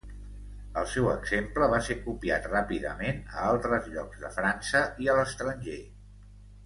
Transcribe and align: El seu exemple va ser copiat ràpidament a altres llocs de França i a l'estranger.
El 0.81 0.87
seu 0.93 1.09
exemple 1.11 1.67
va 1.73 1.81
ser 1.89 1.97
copiat 2.07 2.49
ràpidament 2.53 3.21
a 3.35 3.45
altres 3.51 3.93
llocs 3.97 4.25
de 4.25 4.33
França 4.39 4.83
i 5.05 5.11
a 5.15 5.19
l'estranger. 5.21 5.79